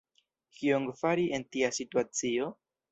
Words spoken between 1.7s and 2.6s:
situacio?